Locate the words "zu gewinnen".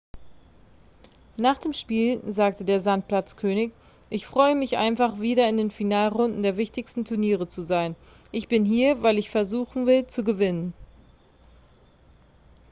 10.07-10.73